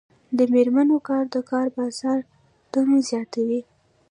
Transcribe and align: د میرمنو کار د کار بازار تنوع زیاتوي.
د 0.37 0.39
میرمنو 0.53 0.97
کار 1.09 1.23
د 1.33 1.35
کار 1.49 1.67
بازار 1.77 2.19
تنوع 2.71 3.01
زیاتوي. 3.09 3.61